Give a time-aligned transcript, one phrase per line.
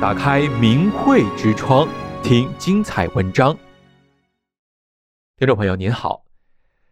[0.00, 1.88] 打开明慧之窗，
[2.22, 3.56] 听精彩文章。
[5.36, 6.24] 听众朋友您好，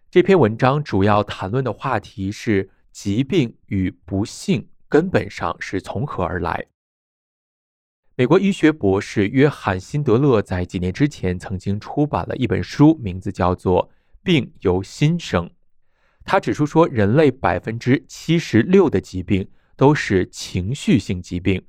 [0.08, 6.66] 这篇文章主要谈论的话题是疾病与不幸根本上是从何而来。
[8.14, 13.88] 美国医学博士约翰·辛德勒在几年之前曾经出版了一本书，名字叫做
[14.22, 15.46] 《病由心生》。
[16.24, 21.66] 他指出说，人类百分之七十六的疾病都是情绪性疾病。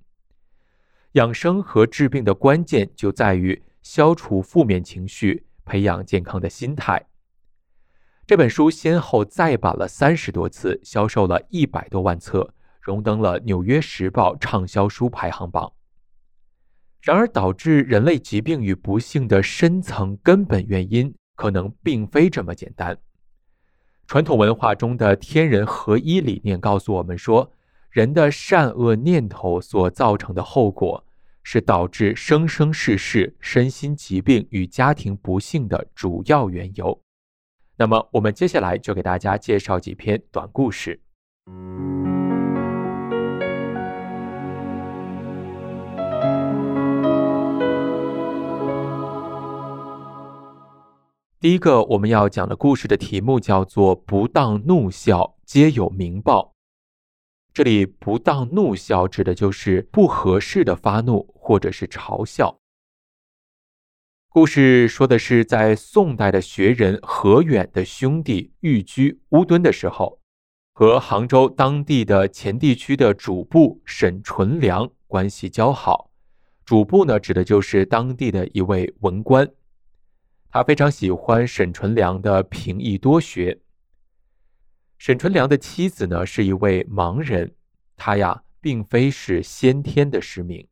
[1.14, 7.06] 养生和治病的关键就在于消除负面情绪，培养健康的心态。
[8.26, 15.72] 这本书先后再版了三十多次，销售了一百多万册，荣登了《纽约时报》畅销书排行榜。
[17.02, 22.98] 然而，导致人类疾病与不幸的深层根本原因，可能并非这么简单。
[24.08, 27.52] 传统文化中的天人合一理念告诉我们说，
[27.94, 31.06] 人的善恶念头所造成的后果，
[31.44, 37.00] 是导致生生世世身心疾病与家庭不幸的主要缘由。
[37.78, 41.00] 那么，我们接下来就给大家介绍几篇短故事。
[51.40, 56.53] 第一个我们要讲的故事的题目叫做“不当怒笑皆有明报”。
[57.54, 62.60] 这里“不当怒笑”指的就是不合适的发怒或者是嘲笑。
[64.28, 70.20] 故事说的是在宋代的学人何远的兄弟寓居乌敦的时候，
[70.74, 76.10] 和杭州当地的前地区的主簿沈纯良关系交好。
[76.66, 79.48] 主簿呢，指的就是当地的一位文官。
[80.50, 83.60] 他非常喜欢沈纯良的平易多学。
[84.98, 87.54] 沈纯良的妻子呢，是一位盲人，
[87.98, 90.68] 他呀并非是先天的失明。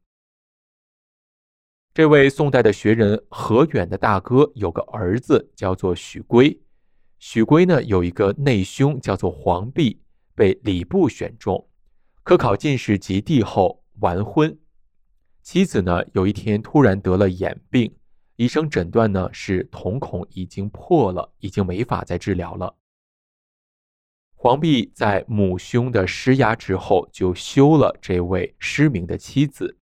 [1.93, 6.61] 这位宋代的学人何远的大哥有个儿子叫做许圭，
[7.19, 10.01] 许圭呢有一个内兄叫做黄弼，
[10.33, 11.67] 被礼部选中，
[12.23, 14.57] 科考进士及第后完婚。
[15.43, 17.93] 妻子呢有一天突然得了眼病。
[18.37, 22.73] 医生诊断呢是瞳孔已经破了，已经没法再治疗了。
[24.43, 29.77] 黄弼在母兄的施压之后，就休了这位失明的妻子。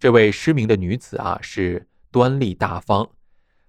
[0.00, 3.08] 这位失明的女子啊，是端丽大方，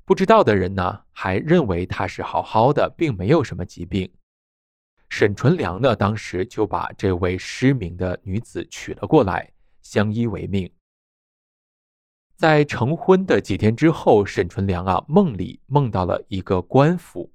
[0.06, 4.12] 不知道的人呢还认为她是好好的，并没有什么疾病。
[5.08, 9.52] 沈纯良呢，当时就把这位失明的女子娶了过来，
[9.84, 10.68] 相依为命。
[12.36, 17.32] 在成婚的几天之后，沈纯良啊梦里梦到了一个官府，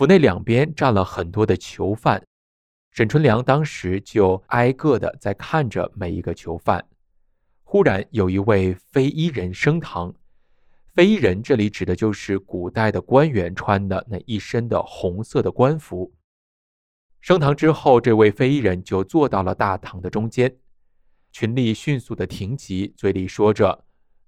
[0.00, 2.26] 府内两边站了很多的囚犯，
[2.90, 6.82] 沈春良当时就挨个的在看着每一个囚犯。
[7.64, 10.14] 忽然有一位非衣人升堂，
[10.94, 16.10] 非衣人这里指的就是古代的官员穿的那一身的红色的官服。
[17.20, 20.56] 升堂之后，这位非衣人就坐到了大堂的中间，
[21.30, 23.84] 群吏迅速的停集，嘴里说着。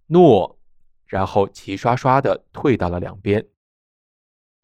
[0.09, 0.59] 诺，
[1.07, 3.43] 然后齐刷刷的退到了两边。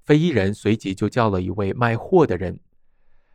[0.09, 2.59] 非衣人随即就叫了一位卖货的人，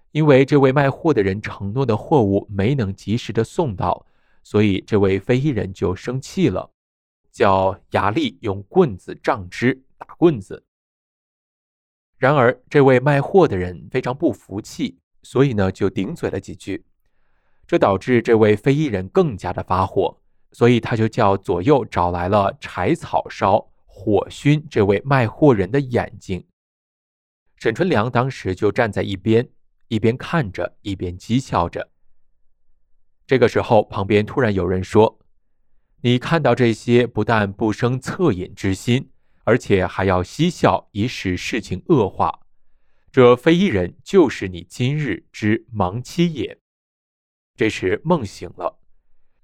[0.09, 4.03] 因为这位卖货的人承诺的货物没能及时的送到，
[4.41, 6.72] 所以这位非衣人就生气了，
[7.31, 10.66] 叫牙利用棍子杖之，打棍子。
[12.17, 16.83] 然而这位卖货的人非常不服气，所以呢就顶嘴了几句，
[17.67, 20.17] 这导致这位非衣人更加的发火。
[20.51, 26.44] 所以他就叫左右找来了柴草烧，火熏这位卖货人的眼睛。
[27.63, 29.47] 沈春良当时就站在一边，
[29.88, 31.90] 一边看着，一边讥笑着。
[33.25, 35.22] 这个时候，旁边突然有人说
[36.03, 39.09] ：“你看到这些，不但不生恻隐之心，
[39.46, 42.41] 而且还要嬉笑，以使事情恶化。
[43.13, 46.59] 这非一人就是你今日之盲妻也。”
[47.56, 48.78] 这时梦醒了。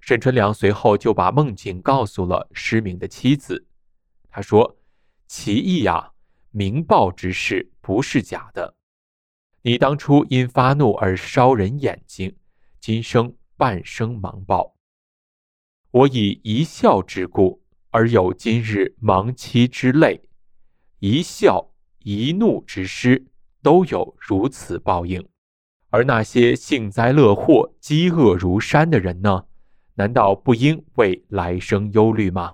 [0.02, 3.66] 沈春良随后就把梦境告诉了失明的妻子，
[4.30, 4.78] 他说
[5.26, 6.12] ：“其意呀，
[6.52, 8.76] 明报之事不是假的。
[9.64, 12.36] 你当初因发怒而烧人眼睛，
[12.80, 14.76] 今生半生盲报。
[15.90, 20.22] 我以一笑之故，而有今日盲妻之泪。
[21.00, 21.72] 一笑
[22.04, 23.26] 一怒之失，
[23.64, 25.28] 都有如此报应。
[25.90, 29.46] 而那些幸灾乐祸、饥饿如山的人呢？”
[29.98, 32.54] 难道不应为来生忧虑吗？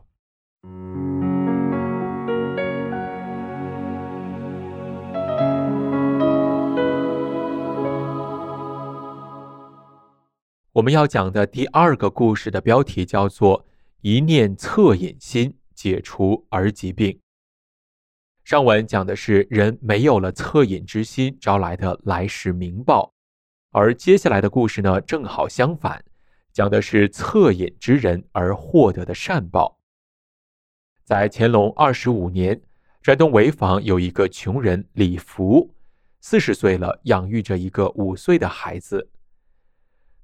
[10.75, 13.65] 我们要讲的第二个故事的标题叫做
[14.03, 17.17] “一念恻隐心，解除儿疾病”。
[18.43, 23.13] 上文讲的是人没有了恻隐之心招来的来世冥报，
[23.71, 26.03] 而接下来的故事呢，正好相反，
[26.51, 29.79] 讲的是恻隐之人而获得的善报。
[31.05, 32.61] 在乾隆二十五年，
[33.01, 35.73] 山东潍坊有一个穷人李福。
[36.19, 39.09] 四十岁了，养育着一个五岁的孩子。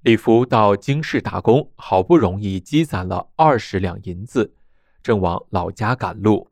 [0.02, 4.52] 李福到京市打工，好不容易积攒了二十两银子，
[5.00, 6.50] 正往老家赶路。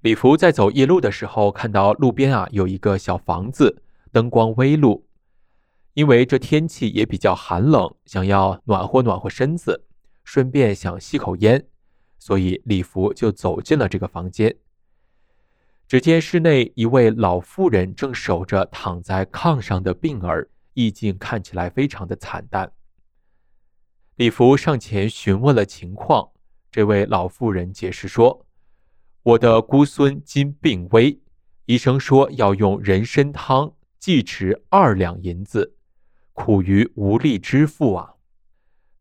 [0.00, 5.06] 李福在走夜路的时候，看到路边啊有一个小房子，灯光微露。
[5.94, 9.84] 因为这天气也比较寒冷，想要暖和暖和身子，
[10.24, 11.64] 顺便想吸口烟，
[12.18, 14.52] 所以李福就走进了这个房间。
[15.86, 20.48] 只见室内一位老妇人正守着躺在炕上的病儿，
[20.78, 22.70] 意境看起来非常的惨淡。
[24.14, 26.30] 李福上前询问了情况，
[26.70, 28.46] 这位老妇人解释说
[29.24, 31.20] ：“我的姑孙今病危，
[31.64, 35.74] 医生说要用人参汤计值二两银子，
[36.32, 38.14] 苦于无力支付啊。”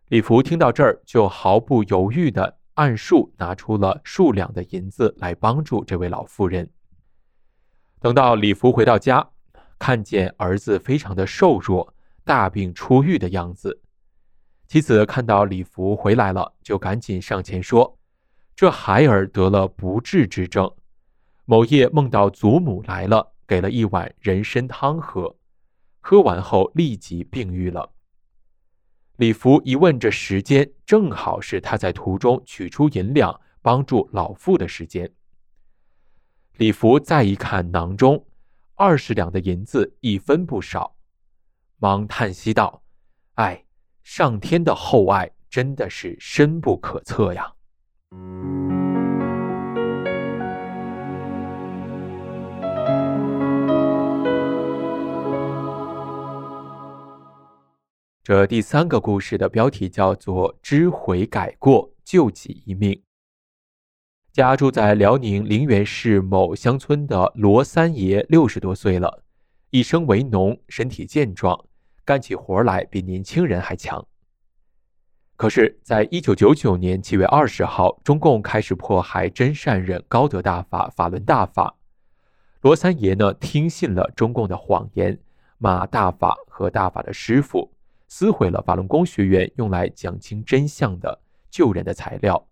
[0.10, 6.72] 李福听到这儿，就毫不犹豫地按数拿出了数两的银子来帮助这位老妇人。
[8.00, 9.30] 等到李福回到家，
[9.80, 11.94] 看见儿子非常的瘦弱，
[12.24, 13.82] 大病初愈的样子。
[14.68, 17.98] 妻子看到李福回来了，就赶紧上前说
[18.56, 20.70] ：“这孩儿得了不治之症，
[21.46, 25.38] 某夜梦到祖母来了，给了一碗人参汤喝，
[26.02, 27.94] 喝完后立即病愈了。”
[29.16, 35.10] 李福一问这时间，正好是他在途中取出银两帮助老妇的时间。
[36.58, 38.26] 李福再一看囊中，
[38.80, 40.96] 二十两的银子一分不少，
[41.78, 42.84] 忙叹息道
[43.34, 43.66] ：“哎，
[44.04, 47.56] 上天的厚爱真的是深不可测呀！”
[58.22, 63.02] 这第三个故事的标题叫做“知悔改过，救己一命”。
[64.38, 69.24] 家住在辽宁凌源市某乡村的罗三爷六十多岁了，
[69.72, 71.66] 一生为农，身体健壮，
[72.06, 74.06] 干起活来比年轻人还强。
[75.38, 81.76] 可是，在一九九九年七月二十号，中共开始迫害真善忍高德大法法轮大法，
[82.62, 85.18] 罗三爷呢听信了中共的谎言，
[85.58, 87.72] 骂大法和大法的师傅，
[88.08, 91.20] 撕毁了法轮功学员用来讲清真相的
[91.50, 92.48] 救人的材料。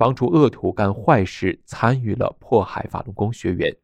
[0.00, 3.76] 帮助恶徒干坏事，参与了迫害法轮功学员。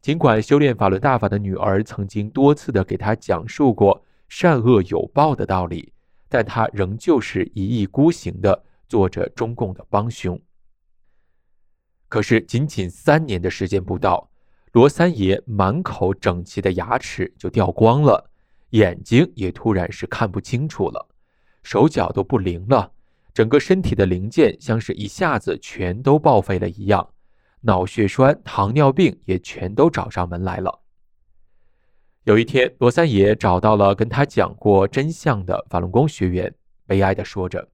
[0.00, 5.92] 尽管修炼法轮大法的女儿曾经多次的给他讲述过善恶有报的道理，
[6.28, 10.40] 但他仍旧是一意孤行的做着中共的帮凶。
[12.08, 14.30] 可是仅仅三年的时间不到，
[14.70, 18.30] 罗三爷满口整齐的牙齿就掉光了，
[18.70, 21.08] 眼睛也突然是看不清楚了，
[21.64, 22.92] 手脚都不灵了。
[23.32, 27.08] 整个身体的零件像是一下子全都报废了一样，
[27.60, 30.80] 脑血栓、糖尿病也全都找上门来了。
[32.24, 36.54] 有一天，罗三爷找到了跟他讲过真相的法轮功学员，
[36.86, 37.66] 悲哀地说着：“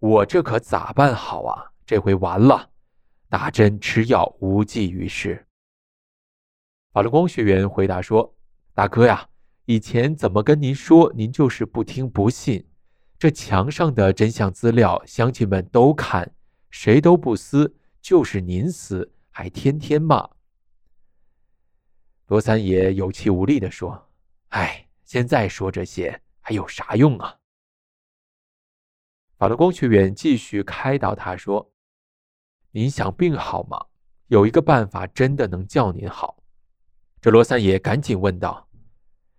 [0.00, 1.72] 我这可咋办好啊？
[1.84, 2.70] 这回完了，
[3.28, 5.46] 打针吃药无济于事。”
[6.92, 8.34] 法轮功学员回答说
[8.74, 9.28] ：“大哥呀，
[9.66, 12.66] 以前怎么跟您说，您就是不听不信。”
[13.18, 16.34] 这墙上的真相资料，乡亲们都看，
[16.70, 20.28] 谁都不撕，就是您撕，还天天骂。
[22.26, 24.10] 罗三爷有气无力地说
[24.50, 27.38] ：“哎，现在说这些还有啥用啊？”
[29.38, 31.72] 法轮功学员继续开导他说
[32.72, 33.86] ：“您想病好吗？
[34.26, 36.42] 有一个办法真的能叫您好。”
[37.20, 38.68] 这罗三爷赶紧问道：“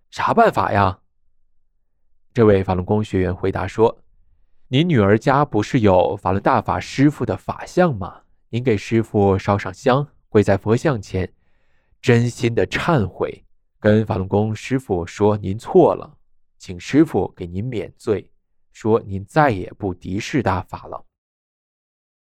[0.09, 1.01] 啥办法呀？”
[2.37, 3.97] 这位法轮功学员回答说
[4.69, 8.21] ：“您女儿家不是有法轮大法师傅的法像吗？
[8.49, 11.33] 您给师傅烧上香，跪在佛像前，
[11.99, 13.43] 真心的忏悔，
[13.79, 16.15] 跟法轮功师傅说您错了，
[16.59, 18.29] 请师傅给您免罪，
[18.71, 21.03] 说您再也不敌视大法了。”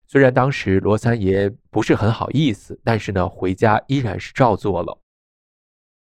[0.09, 4.99] 虽然当时罗三爷不是很好意思，但是呢，回家依然是照做了。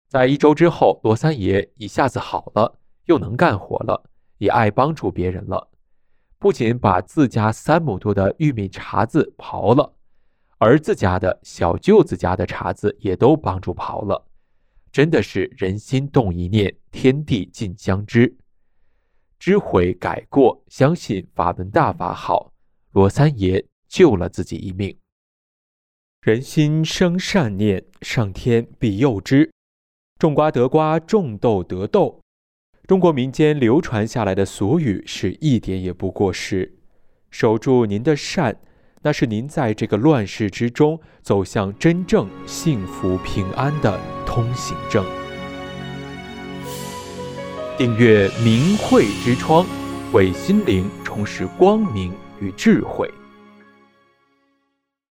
[0.06, 2.78] 在一周之后，罗三爷一下子好了。
[3.06, 5.68] 又能干活了，也爱帮助别人了。
[6.38, 9.94] 不仅把自家三亩多的玉米茬子刨了，
[10.58, 14.26] 儿子家的小舅子家的茬子也都帮助刨了。
[14.92, 18.36] 真的是人心动一念，天地尽将知。
[19.38, 22.52] 知悔改过，相信法门大法好，
[22.92, 24.96] 罗三爷救了自己一命。
[26.22, 29.50] 人心生善念，上天必佑之。
[30.18, 32.20] 种瓜得瓜，种豆得豆。
[32.86, 36.72] 中国民间流传下来的俗语是一点也不过时。
[37.32, 38.56] 守住您的善，
[39.02, 45.04] 那是您在这个乱世之中走向真正幸福平安的通行证。
[47.76, 49.66] 订阅明慧之窗，
[50.12, 53.12] 为心灵充实光明与智慧。